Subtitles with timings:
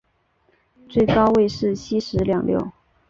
[0.89, 2.71] 最高位是西十两六。